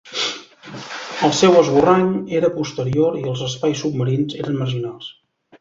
El 1.27 1.35
seu 1.41 1.57
esborrany 1.59 2.09
era 2.39 2.51
posterior 2.57 3.21
i 3.23 3.29
els 3.33 3.47
espais 3.51 3.85
submarins 3.85 4.39
eren 4.43 4.63
marginals. 4.65 5.17